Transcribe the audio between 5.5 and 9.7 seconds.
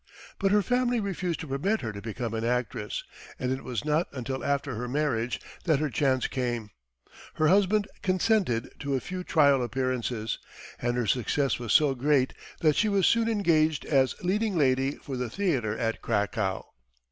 that her chance came. Her husband consented to a few trial